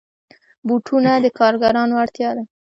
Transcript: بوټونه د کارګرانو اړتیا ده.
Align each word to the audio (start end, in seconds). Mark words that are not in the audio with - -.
بوټونه 0.67 1.11
د 1.23 1.27
کارګرانو 1.39 1.93
اړتیا 2.03 2.29
ده. 2.37 2.43